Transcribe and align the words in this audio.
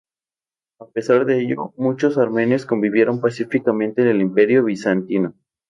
A 0.79 0.89
pesar 0.89 1.27
de 1.27 1.41
ello, 1.41 1.75
muchos 1.77 2.17
armenios 2.17 2.65
convivieron 2.65 3.21
pacíficamente 3.21 4.01
en 4.01 4.07
el 4.07 4.21
Imperio 4.21 4.63
bizantino. 4.63 5.35